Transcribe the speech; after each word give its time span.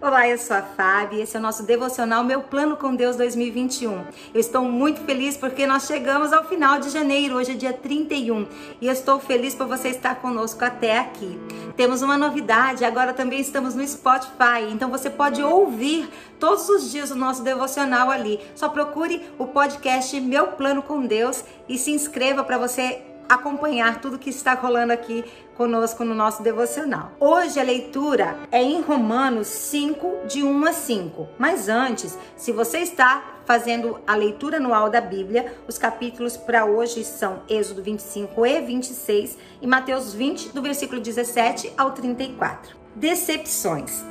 Olá, 0.00 0.28
eu 0.28 0.38
sou 0.38 0.56
a 0.56 0.62
Fábio, 0.62 1.20
esse 1.20 1.36
é 1.36 1.40
o 1.40 1.42
nosso 1.42 1.64
devocional 1.64 2.22
Meu 2.22 2.40
Plano 2.40 2.76
com 2.76 2.94
Deus 2.94 3.16
2021. 3.16 4.04
Eu 4.32 4.40
estou 4.40 4.62
muito 4.62 5.00
feliz 5.00 5.36
porque 5.36 5.66
nós 5.66 5.88
chegamos 5.88 6.32
ao 6.32 6.44
final 6.44 6.78
de 6.78 6.88
janeiro, 6.88 7.34
hoje 7.34 7.50
é 7.50 7.54
dia 7.56 7.72
31, 7.72 8.46
e 8.80 8.86
eu 8.86 8.92
estou 8.92 9.18
feliz 9.18 9.56
por 9.56 9.66
você 9.66 9.88
estar 9.88 10.14
conosco 10.20 10.64
até 10.64 11.00
aqui. 11.00 11.36
Temos 11.76 12.00
uma 12.00 12.16
novidade, 12.16 12.84
agora 12.84 13.12
também 13.12 13.40
estamos 13.40 13.74
no 13.74 13.84
Spotify, 13.84 14.70
então 14.70 14.88
você 14.88 15.10
pode 15.10 15.42
ouvir 15.42 16.08
todos 16.38 16.68
os 16.68 16.92
dias 16.92 17.10
o 17.10 17.16
nosso 17.16 17.42
devocional 17.42 18.08
ali. 18.08 18.38
Só 18.54 18.68
procure 18.68 19.28
o 19.36 19.48
podcast 19.48 20.20
Meu 20.20 20.46
Plano 20.48 20.80
com 20.80 21.04
Deus 21.06 21.42
e 21.68 21.76
se 21.76 21.90
inscreva 21.90 22.44
para 22.44 22.56
você 22.56 23.02
acompanhar 23.28 24.00
tudo 24.00 24.18
que 24.18 24.30
está 24.30 24.54
rolando 24.54 24.92
aqui 24.92 25.24
conosco 25.56 26.04
no 26.04 26.14
nosso 26.14 26.42
devocional. 26.42 27.12
Hoje 27.18 27.58
a 27.58 27.62
leitura 27.62 28.38
é 28.50 28.62
em 28.62 28.80
Romanos 28.80 29.48
5, 29.48 30.26
de 30.26 30.42
1 30.42 30.64
a 30.64 30.72
5. 30.72 31.28
Mas 31.38 31.68
antes, 31.68 32.16
se 32.36 32.52
você 32.52 32.78
está 32.78 33.38
fazendo 33.44 33.98
a 34.06 34.14
leitura 34.14 34.58
anual 34.58 34.88
da 34.88 35.00
Bíblia, 35.00 35.54
os 35.66 35.78
capítulos 35.78 36.36
para 36.36 36.64
hoje 36.64 37.04
são 37.04 37.42
Êxodo 37.48 37.82
25 37.82 38.46
e 38.46 38.60
26 38.60 39.38
e 39.60 39.66
Mateus 39.66 40.14
20, 40.14 40.50
do 40.50 40.62
versículo 40.62 41.00
17 41.00 41.72
ao 41.76 41.92
34. 41.92 42.76
Decepções. 42.94 44.04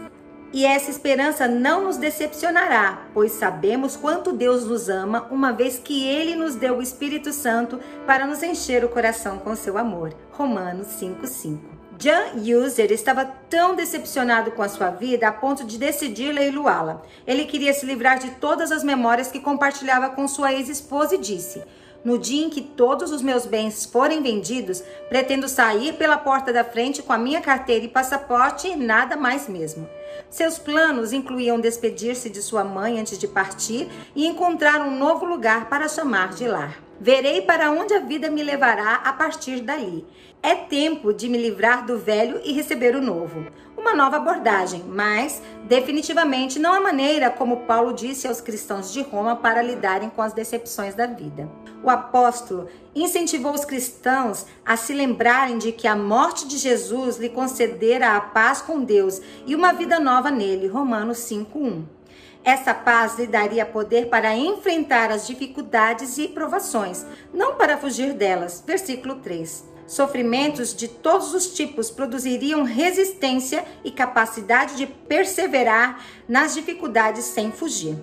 E 0.53 0.65
essa 0.65 0.89
esperança 0.89 1.47
não 1.47 1.83
nos 1.83 1.97
decepcionará, 1.97 3.05
pois 3.13 3.33
sabemos 3.33 3.97
quanto 3.97 4.31
Deus 4.31 4.65
nos 4.65 4.87
ama, 4.87 5.27
uma 5.29 5.51
vez 5.51 5.77
que 5.77 6.07
Ele 6.07 6.35
nos 6.35 6.55
deu 6.55 6.77
o 6.77 6.81
Espírito 6.81 7.33
Santo 7.33 7.79
para 8.05 8.25
nos 8.25 8.41
encher 8.41 8.85
o 8.85 8.89
coração 8.89 9.37
com 9.39 9.55
seu 9.55 9.77
amor. 9.77 10.13
Romanos 10.31 10.87
5,5. 11.01 11.77
John 11.97 12.37
User 12.63 12.91
estava 12.91 13.25
tão 13.25 13.75
decepcionado 13.75 14.51
com 14.51 14.61
a 14.61 14.69
sua 14.69 14.91
vida 14.91 15.27
a 15.27 15.31
ponto 15.31 15.65
de 15.65 15.79
decidir 15.79 16.31
leiloá-la. 16.31 17.01
Ele 17.25 17.45
queria 17.45 17.73
se 17.73 17.87
livrar 17.87 18.19
de 18.19 18.29
todas 18.31 18.71
as 18.71 18.83
memórias 18.83 19.31
que 19.31 19.39
compartilhava 19.39 20.09
com 20.09 20.27
sua 20.27 20.53
ex-esposa 20.53 21.15
e 21.15 21.17
disse: 21.17 21.63
no 22.03 22.17
dia 22.17 22.45
em 22.45 22.49
que 22.49 22.61
todos 22.61 23.11
os 23.11 23.21
meus 23.21 23.45
bens 23.45 23.85
forem 23.85 24.21
vendidos, 24.21 24.83
pretendo 25.09 25.47
sair 25.47 25.93
pela 25.93 26.17
porta 26.17 26.53
da 26.53 26.63
frente 26.63 27.01
com 27.01 27.13
a 27.13 27.17
minha 27.17 27.41
carteira 27.41 27.85
e 27.85 27.89
passaporte 27.89 28.67
e 28.67 28.75
nada 28.75 29.15
mais 29.15 29.47
mesmo. 29.47 29.87
Seus 30.29 30.57
planos 30.57 31.13
incluíam 31.13 31.59
despedir-se 31.59 32.29
de 32.29 32.41
sua 32.41 32.63
mãe 32.63 32.99
antes 32.99 33.17
de 33.17 33.27
partir 33.27 33.87
e 34.15 34.25
encontrar 34.25 34.81
um 34.81 34.97
novo 34.97 35.25
lugar 35.25 35.69
para 35.69 35.87
chamar 35.87 36.33
de 36.33 36.47
lar. 36.47 36.87
Verei 36.99 37.41
para 37.41 37.71
onde 37.71 37.93
a 37.93 37.99
vida 37.99 38.29
me 38.29 38.41
levará 38.41 38.95
a 38.95 39.13
partir 39.13 39.61
dali. 39.61 40.05
É 40.41 40.55
tempo 40.55 41.13
de 41.13 41.29
me 41.29 41.37
livrar 41.37 41.85
do 41.85 41.97
velho 41.97 42.41
e 42.43 42.51
receber 42.51 42.95
o 42.95 43.01
novo. 43.01 43.45
Uma 43.77 43.93
nova 43.93 44.17
abordagem, 44.17 44.83
mas 44.87 45.41
definitivamente 45.65 46.57
não 46.57 46.73
a 46.73 46.81
maneira 46.81 47.29
como 47.29 47.65
Paulo 47.65 47.93
disse 47.93 48.27
aos 48.27 48.41
cristãos 48.41 48.91
de 48.91 49.01
Roma 49.01 49.35
para 49.35 49.61
lidarem 49.61 50.09
com 50.09 50.21
as 50.21 50.33
decepções 50.33 50.95
da 50.95 51.05
vida. 51.05 51.49
O 51.83 51.89
apóstolo 51.89 52.67
incentivou 52.95 53.53
os 53.53 53.63
cristãos 53.63 54.45
a 54.65 54.75
se 54.75 54.93
lembrarem 54.93 55.57
de 55.57 55.71
que 55.71 55.87
a 55.87 55.95
morte 55.95 56.47
de 56.47 56.57
Jesus 56.57 57.17
lhe 57.17 57.29
concedera 57.29 58.15
a 58.15 58.21
paz 58.21 58.61
com 58.61 58.83
Deus 58.83 59.21
e 59.45 59.55
uma 59.55 59.71
vida 59.71 59.99
nova 59.99 60.31
nele. 60.31 60.67
Romanos 60.67 61.19
5:1. 61.19 61.83
Essa 62.43 62.73
paz 62.73 63.17
lhe 63.19 63.27
daria 63.27 63.65
poder 63.65 64.07
para 64.07 64.35
enfrentar 64.35 65.11
as 65.11 65.27
dificuldades 65.27 66.17
e 66.17 66.27
provações, 66.27 67.05
não 67.33 67.55
para 67.55 67.77
fugir 67.77 68.13
delas. 68.13 68.63
Versículo 68.65 69.15
3. 69.15 69.65
Sofrimentos 69.85 70.75
de 70.75 70.87
todos 70.87 71.33
os 71.33 71.53
tipos 71.53 71.89
produziriam 71.89 72.63
resistência 72.63 73.65
e 73.83 73.91
capacidade 73.91 74.75
de 74.75 74.85
perseverar 74.85 76.03
nas 76.27 76.53
dificuldades 76.53 77.25
sem 77.25 77.51
fugir. 77.51 77.97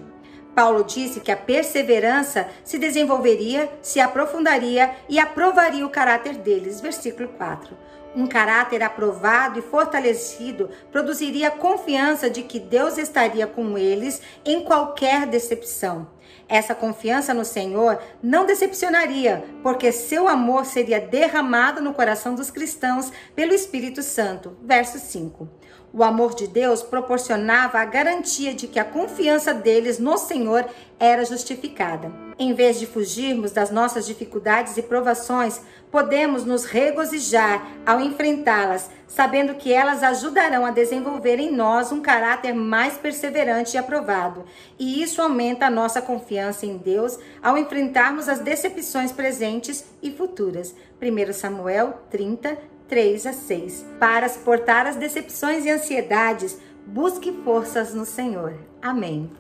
Paulo 0.55 0.85
disse 0.85 1.21
que 1.21 1.33
a 1.33 1.37
perseverança 1.37 2.49
se 2.65 2.79
desenvolveria, 2.79 3.71
se 3.83 4.01
aprofundaria 4.01 4.95
e 5.09 5.19
aprovaria 5.19 5.85
o 5.85 5.91
caráter 5.91 6.37
deles. 6.37 6.81
Versículo 6.81 7.29
4. 7.31 7.77
Um 8.15 8.29
caráter 8.29 8.81
aprovado 8.83 9.59
e 9.59 9.63
fortalecido 9.63 10.71
produziria 10.93 11.51
confiança 11.51 12.31
de 12.31 12.43
que 12.43 12.61
Deus 12.61 12.97
estaria 12.97 13.47
com 13.47 13.77
eles 13.77 14.23
em 14.45 14.63
qualquer 14.63 15.27
decepção. 15.27 16.14
Essa 16.49 16.75
confiança 16.75 17.33
no 17.33 17.45
Senhor 17.45 17.99
não 18.23 18.45
decepcionaria, 18.45 19.45
porque 19.63 19.91
seu 19.93 20.29
amor 20.29 20.65
seria 20.65 21.01
derramado 21.01 21.81
no 21.81 21.95
coração 21.95 22.35
dos 22.35 22.51
cristãos 22.51 23.11
pelo 23.35 23.55
Espírito 23.55 24.03
Santo. 24.03 24.57
Verso 24.63 24.99
5. 24.99 25.49
O 25.93 26.03
amor 26.03 26.35
de 26.35 26.49
Deus 26.49 26.83
proporcionava 26.83 27.79
a 27.79 27.85
garantia 27.85 28.53
de 28.53 28.67
que 28.67 28.81
a 28.81 28.85
confiança 28.85 29.55
deles 29.55 29.99
no 29.99 30.19
Senhor 30.19 30.67
era 30.99 31.25
justificada. 31.25 32.24
Em 32.37 32.53
vez 32.53 32.81
de 32.81 32.87
fugirmos 32.87 33.53
das 33.53 33.71
nossas 33.71 34.07
dificuldades 34.07 34.77
e 34.77 34.83
provações, 34.83 35.61
podemos 35.91 36.45
nos 36.45 36.65
regozijar 36.65 37.65
ao 37.87 38.01
enfrentá-las, 38.01 38.91
sabendo 39.07 39.55
que 39.55 39.73
elas 39.73 40.03
ajudarão 40.03 40.67
a 40.67 40.73
desenvolver 40.73 41.39
em 41.39 41.53
nós 41.53 41.93
um 41.93 42.01
caráter 42.01 42.53
mais 42.53 42.97
perseverante 42.97 43.77
e 43.77 43.79
aprovado. 43.79 44.45
E 44.79 45.01
isso 45.01 45.23
aumenta 45.23 45.67
a 45.67 45.71
nossa 45.71 46.03
confiança 46.03 46.67
em 46.67 46.77
Deus 46.77 47.19
ao 47.41 47.57
enfrentarmos 47.57 48.29
as 48.29 48.41
decepções 48.41 49.13
presentes 49.13 49.85
e 50.03 50.11
futuras. 50.11 50.75
1 51.01 51.33
Samuel 51.33 52.03
30, 52.11 52.59
3 52.89 53.27
a 53.27 53.33
6. 53.33 53.87
Para 54.01 54.29
suportar 54.29 54.87
as 54.87 54.97
decepções 54.97 55.65
e 55.65 55.71
ansiedades, 55.71 56.59
busque 56.85 57.31
forças 57.45 57.95
no 57.95 58.05
Senhor. 58.05 58.59
Amém. 58.83 59.31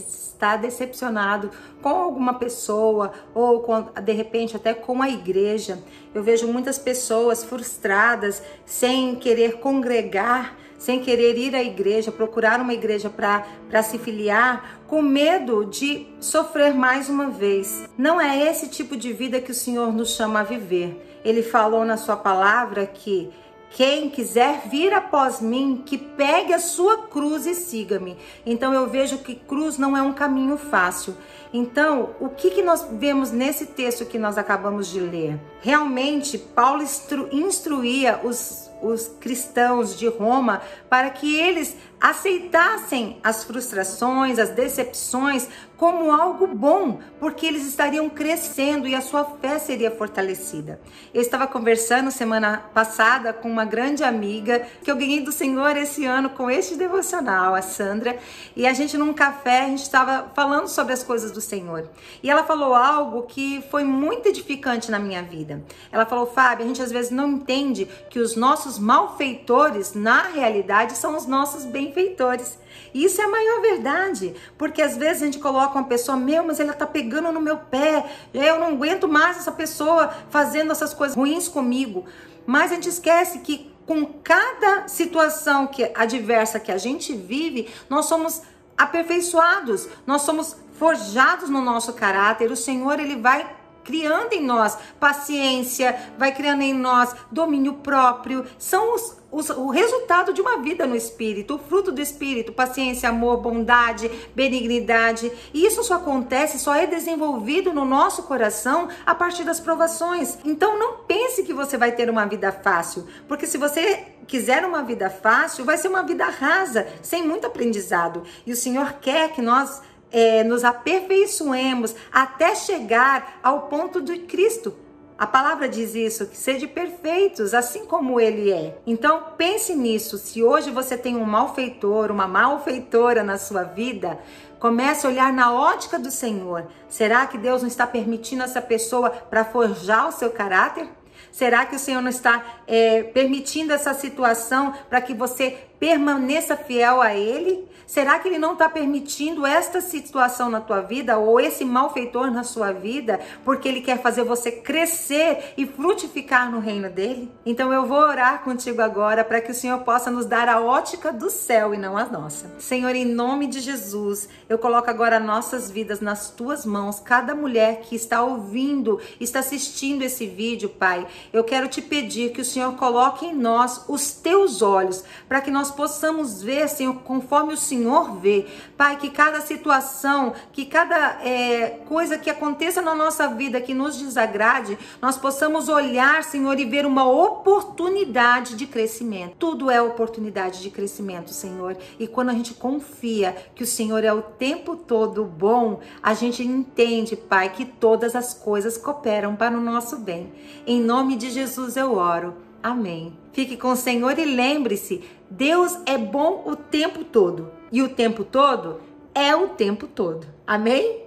Está 0.00 0.56
decepcionado 0.56 1.50
com 1.82 1.88
alguma 1.88 2.34
pessoa 2.34 3.12
ou 3.34 3.60
com, 3.60 3.82
de 4.02 4.12
repente 4.12 4.56
até 4.56 4.72
com 4.72 5.02
a 5.02 5.08
igreja. 5.08 5.78
Eu 6.14 6.22
vejo 6.22 6.46
muitas 6.48 6.78
pessoas 6.78 7.44
frustradas, 7.44 8.42
sem 8.64 9.14
querer 9.16 9.58
congregar, 9.60 10.56
sem 10.78 11.00
querer 11.00 11.36
ir 11.36 11.54
à 11.54 11.62
igreja, 11.62 12.10
procurar 12.10 12.58
uma 12.58 12.72
igreja 12.72 13.10
para 13.10 13.82
se 13.82 13.98
filiar, 13.98 14.80
com 14.86 15.02
medo 15.02 15.66
de 15.66 16.06
sofrer 16.18 16.74
mais 16.74 17.10
uma 17.10 17.28
vez. 17.28 17.86
Não 17.98 18.18
é 18.18 18.50
esse 18.50 18.66
tipo 18.68 18.96
de 18.96 19.12
vida 19.12 19.42
que 19.42 19.52
o 19.52 19.54
Senhor 19.54 19.92
nos 19.92 20.16
chama 20.16 20.40
a 20.40 20.44
viver. 20.44 21.20
Ele 21.22 21.42
falou 21.42 21.84
na 21.84 21.98
sua 21.98 22.16
palavra 22.16 22.86
que 22.86 23.30
quem 23.70 24.10
quiser 24.10 24.68
vir 24.68 24.92
após 24.92 25.40
mim, 25.40 25.82
que 25.84 25.96
pegue 25.96 26.52
a 26.52 26.58
sua 26.58 27.06
cruz 27.08 27.46
e 27.46 27.54
siga-me. 27.54 28.16
Então 28.44 28.74
eu 28.74 28.88
vejo 28.88 29.18
que 29.18 29.34
cruz 29.34 29.78
não 29.78 29.96
é 29.96 30.02
um 30.02 30.12
caminho 30.12 30.56
fácil. 30.56 31.16
Então, 31.52 32.10
o 32.20 32.28
que, 32.28 32.50
que 32.50 32.62
nós 32.62 32.86
vemos 32.92 33.32
nesse 33.32 33.66
texto 33.66 34.06
que 34.06 34.18
nós 34.18 34.38
acabamos 34.38 34.88
de 34.88 35.00
ler? 35.00 35.40
Realmente, 35.60 36.38
Paulo 36.38 36.82
instru 36.82 37.28
instruía 37.32 38.20
os 38.22 38.69
os 38.82 39.08
cristãos 39.20 39.98
de 39.98 40.08
Roma 40.08 40.62
para 40.88 41.10
que 41.10 41.36
eles 41.36 41.76
aceitassem 42.00 43.18
as 43.22 43.44
frustrações, 43.44 44.38
as 44.38 44.50
decepções 44.50 45.48
como 45.76 46.12
algo 46.12 46.46
bom, 46.46 47.00
porque 47.18 47.46
eles 47.46 47.66
estariam 47.66 48.08
crescendo 48.10 48.86
e 48.86 48.94
a 48.94 49.00
sua 49.00 49.24
fé 49.24 49.58
seria 49.58 49.90
fortalecida. 49.90 50.78
Eu 51.12 51.22
estava 51.22 51.46
conversando 51.46 52.10
semana 52.10 52.58
passada 52.74 53.32
com 53.32 53.50
uma 53.50 53.64
grande 53.64 54.04
amiga 54.04 54.66
que 54.82 54.90
eu 54.90 54.96
ganhei 54.96 55.22
do 55.22 55.32
Senhor 55.32 55.74
esse 55.78 56.04
ano 56.04 56.28
com 56.30 56.50
este 56.50 56.76
devocional, 56.76 57.54
a 57.54 57.62
Sandra, 57.62 58.18
e 58.54 58.66
a 58.66 58.74
gente 58.74 58.98
num 58.98 59.14
café, 59.14 59.62
a 59.62 59.68
gente 59.68 59.82
estava 59.82 60.30
falando 60.34 60.68
sobre 60.68 60.92
as 60.92 61.02
coisas 61.02 61.32
do 61.32 61.40
Senhor. 61.40 61.88
E 62.22 62.30
ela 62.30 62.44
falou 62.44 62.74
algo 62.74 63.22
que 63.22 63.64
foi 63.70 63.82
muito 63.82 64.28
edificante 64.28 64.90
na 64.90 64.98
minha 64.98 65.22
vida. 65.22 65.62
Ela 65.90 66.04
falou: 66.04 66.26
"Fábio, 66.26 66.64
a 66.64 66.68
gente 66.68 66.82
às 66.82 66.92
vezes 66.92 67.10
não 67.10 67.30
entende 67.30 67.88
que 68.10 68.18
os 68.18 68.36
nossos 68.36 68.69
malfeitores, 68.78 69.94
na 69.94 70.22
realidade, 70.22 70.96
são 70.96 71.16
os 71.16 71.26
nossos 71.26 71.64
benfeitores. 71.64 72.58
E 72.92 73.04
isso 73.04 73.20
é 73.20 73.24
a 73.24 73.28
maior 73.28 73.60
verdade, 73.60 74.34
porque 74.58 74.82
às 74.82 74.96
vezes 74.96 75.22
a 75.22 75.26
gente 75.26 75.38
coloca 75.38 75.78
uma 75.78 75.86
pessoa, 75.86 76.16
meu, 76.16 76.44
mas 76.44 76.60
ela 76.60 76.72
tá 76.72 76.86
pegando 76.86 77.30
no 77.32 77.40
meu 77.40 77.56
pé, 77.56 78.04
eu 78.34 78.58
não 78.58 78.68
aguento 78.68 79.08
mais 79.08 79.38
essa 79.38 79.52
pessoa 79.52 80.12
fazendo 80.30 80.72
essas 80.72 80.92
coisas 80.92 81.16
ruins 81.16 81.48
comigo. 81.48 82.04
Mas 82.46 82.72
a 82.72 82.74
gente 82.74 82.88
esquece 82.88 83.40
que 83.40 83.70
com 83.86 84.06
cada 84.06 84.86
situação 84.88 85.66
que 85.66 85.90
adversa 85.94 86.60
que 86.60 86.70
a 86.70 86.78
gente 86.78 87.14
vive, 87.14 87.68
nós 87.88 88.06
somos 88.06 88.42
aperfeiçoados, 88.76 89.88
nós 90.06 90.22
somos 90.22 90.56
forjados 90.78 91.50
no 91.50 91.60
nosso 91.60 91.92
caráter. 91.92 92.50
O 92.50 92.56
Senhor 92.56 92.98
ele 92.98 93.16
vai 93.16 93.59
criando 93.84 94.32
em 94.32 94.42
nós 94.42 94.76
paciência, 94.98 95.98
vai 96.18 96.32
criando 96.32 96.62
em 96.62 96.74
nós 96.74 97.14
domínio 97.30 97.74
próprio. 97.74 98.44
São 98.58 98.94
os, 98.94 99.16
os, 99.30 99.50
o 99.50 99.68
resultado 99.68 100.32
de 100.32 100.40
uma 100.40 100.58
vida 100.58 100.86
no 100.86 100.96
Espírito, 100.96 101.54
o 101.54 101.58
fruto 101.58 101.92
do 101.92 102.00
Espírito, 102.00 102.52
paciência, 102.52 103.08
amor, 103.08 103.38
bondade, 103.38 104.10
benignidade. 104.34 105.30
E 105.52 105.64
isso 105.64 105.82
só 105.82 105.94
acontece, 105.94 106.58
só 106.58 106.74
é 106.74 106.86
desenvolvido 106.86 107.72
no 107.72 107.84
nosso 107.84 108.24
coração 108.24 108.88
a 109.04 109.14
partir 109.14 109.44
das 109.44 109.60
provações. 109.60 110.38
Então 110.44 110.78
não 110.78 110.98
pense 111.04 111.42
que 111.42 111.52
você 111.52 111.76
vai 111.76 111.92
ter 111.92 112.10
uma 112.10 112.26
vida 112.26 112.52
fácil, 112.52 113.06
porque 113.28 113.46
se 113.46 113.58
você 113.58 114.06
quiser 114.26 114.64
uma 114.64 114.82
vida 114.82 115.10
fácil, 115.10 115.64
vai 115.64 115.76
ser 115.76 115.88
uma 115.88 116.04
vida 116.04 116.24
rasa, 116.24 116.86
sem 117.02 117.26
muito 117.26 117.46
aprendizado. 117.48 118.22
E 118.46 118.52
o 118.52 118.56
Senhor 118.56 118.94
quer 119.00 119.32
que 119.32 119.42
nós 119.42 119.82
é, 120.12 120.44
nos 120.44 120.64
aperfeiçoemos 120.64 121.94
até 122.12 122.54
chegar 122.54 123.38
ao 123.42 123.62
ponto 123.62 124.00
de 124.00 124.18
Cristo. 124.20 124.74
A 125.20 125.26
palavra 125.26 125.68
diz 125.68 125.94
isso, 125.94 126.26
que 126.26 126.36
sede 126.36 126.66
perfeitos, 126.66 127.52
assim 127.52 127.84
como 127.84 128.18
ele 128.18 128.50
é. 128.50 128.78
Então 128.86 129.22
pense 129.36 129.74
nisso. 129.74 130.16
Se 130.16 130.42
hoje 130.42 130.70
você 130.70 130.96
tem 130.96 131.14
um 131.14 131.26
malfeitor, 131.26 132.10
uma 132.10 132.26
malfeitora 132.26 133.22
na 133.22 133.36
sua 133.36 133.62
vida, 133.62 134.18
comece 134.58 135.06
a 135.06 135.10
olhar 135.10 135.30
na 135.30 135.52
ótica 135.52 135.98
do 135.98 136.10
Senhor. 136.10 136.66
Será 136.88 137.26
que 137.26 137.36
Deus 137.36 137.60
não 137.60 137.68
está 137.68 137.86
permitindo 137.86 138.42
essa 138.42 138.62
pessoa 138.62 139.10
para 139.10 139.44
forjar 139.44 140.08
o 140.08 140.12
seu 140.12 140.30
caráter? 140.30 140.88
Será 141.30 141.66
que 141.66 141.76
o 141.76 141.78
Senhor 141.78 142.00
não 142.00 142.08
está 142.08 142.42
é, 142.66 143.02
permitindo 143.02 143.74
essa 143.74 143.92
situação 143.92 144.72
para 144.88 145.02
que 145.02 145.12
você 145.12 145.58
permaneça 145.80 146.56
fiel 146.56 147.00
a 147.00 147.14
Ele? 147.14 147.68
Será 147.90 148.20
que 148.20 148.28
Ele 148.28 148.38
não 148.38 148.52
está 148.52 148.68
permitindo 148.68 149.44
esta 149.44 149.80
situação 149.80 150.48
na 150.48 150.60
tua 150.60 150.80
vida 150.80 151.18
ou 151.18 151.40
esse 151.40 151.64
malfeitor 151.64 152.30
na 152.30 152.44
sua 152.44 152.70
vida 152.70 153.18
porque 153.44 153.66
Ele 153.66 153.80
quer 153.80 154.00
fazer 154.00 154.22
você 154.22 154.52
crescer 154.52 155.54
e 155.56 155.66
frutificar 155.66 156.48
no 156.52 156.60
reino 156.60 156.88
dele? 156.88 157.28
Então 157.44 157.72
eu 157.72 157.86
vou 157.86 157.98
orar 157.98 158.44
contigo 158.44 158.80
agora 158.80 159.24
para 159.24 159.40
que 159.40 159.50
o 159.50 159.54
Senhor 159.54 159.80
possa 159.80 160.08
nos 160.08 160.24
dar 160.24 160.48
a 160.48 160.60
ótica 160.60 161.12
do 161.12 161.28
céu 161.28 161.74
e 161.74 161.78
não 161.78 161.96
a 161.96 162.04
nossa. 162.04 162.52
Senhor, 162.60 162.94
em 162.94 163.04
nome 163.04 163.48
de 163.48 163.58
Jesus, 163.58 164.28
eu 164.48 164.56
coloco 164.56 164.88
agora 164.88 165.18
nossas 165.18 165.68
vidas 165.68 166.00
nas 166.00 166.30
tuas 166.30 166.64
mãos. 166.64 167.00
Cada 167.00 167.34
mulher 167.34 167.80
que 167.80 167.96
está 167.96 168.22
ouvindo, 168.22 169.00
está 169.18 169.40
assistindo 169.40 170.02
esse 170.02 170.28
vídeo, 170.28 170.68
Pai, 170.68 171.08
eu 171.32 171.42
quero 171.42 171.66
te 171.66 171.82
pedir 171.82 172.30
que 172.30 172.42
o 172.42 172.44
Senhor 172.44 172.76
coloque 172.76 173.26
em 173.26 173.34
nós 173.34 173.84
os 173.88 174.12
teus 174.12 174.62
olhos 174.62 175.02
para 175.28 175.40
que 175.40 175.50
nós 175.70 175.76
possamos 175.76 176.42
ver, 176.42 176.68
Senhor, 176.68 176.94
conforme 177.04 177.54
o 177.54 177.56
Senhor 177.56 178.16
vê. 178.16 178.46
Pai, 178.76 178.96
que 178.96 179.08
cada 179.08 179.40
situação, 179.40 180.34
que 180.52 180.66
cada 180.66 181.24
é, 181.24 181.78
coisa 181.88 182.18
que 182.18 182.28
aconteça 182.28 182.82
na 182.82 182.92
nossa 182.92 183.28
vida 183.28 183.60
que 183.60 183.72
nos 183.72 183.96
desagrade, 183.96 184.76
nós 185.00 185.16
possamos 185.16 185.68
olhar, 185.68 186.24
Senhor, 186.24 186.58
e 186.58 186.64
ver 186.64 186.84
uma 186.84 187.08
oportunidade 187.08 188.56
de 188.56 188.66
crescimento. 188.66 189.36
Tudo 189.38 189.70
é 189.70 189.80
oportunidade 189.80 190.60
de 190.60 190.70
crescimento, 190.70 191.30
Senhor. 191.30 191.76
E 192.00 192.08
quando 192.08 192.30
a 192.30 192.34
gente 192.34 192.54
confia 192.54 193.36
que 193.54 193.62
o 193.62 193.66
Senhor 193.66 194.02
é 194.02 194.12
o 194.12 194.22
tempo 194.22 194.74
todo 194.74 195.24
bom, 195.24 195.78
a 196.02 196.14
gente 196.14 196.42
entende, 196.42 197.14
Pai, 197.14 197.50
que 197.50 197.64
todas 197.64 198.16
as 198.16 198.34
coisas 198.34 198.76
cooperam 198.76 199.36
para 199.36 199.56
o 199.56 199.60
nosso 199.60 199.98
bem. 199.98 200.32
Em 200.66 200.80
nome 200.80 201.14
de 201.14 201.30
Jesus 201.30 201.76
eu 201.76 201.94
oro. 201.94 202.49
Amém. 202.62 203.12
Fique 203.32 203.56
com 203.56 203.68
o 203.68 203.76
Senhor 203.76 204.18
e 204.18 204.24
lembre-se: 204.24 205.02
Deus 205.30 205.78
é 205.86 205.96
bom 205.96 206.42
o 206.46 206.56
tempo 206.56 207.04
todo. 207.04 207.50
E 207.72 207.82
o 207.82 207.88
tempo 207.88 208.24
todo 208.24 208.80
é 209.14 209.34
o 209.34 209.48
tempo 209.48 209.86
todo. 209.86 210.26
Amém? 210.46 211.04